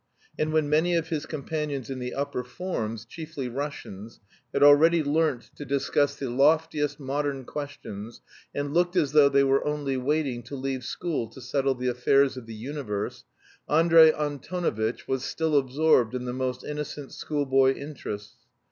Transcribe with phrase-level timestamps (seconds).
[0.39, 4.19] And when many of his companions in the upper forms chiefly Russians
[4.51, 8.19] had already learnt to discuss the loftiest modern questions,
[8.55, 12.35] and looked as though they were only waiting to leave school to settle the affairs
[12.35, 13.25] of the universe,
[13.69, 18.37] Andrey Antonovitch was still absorbed in the most innocent schoolboy interests.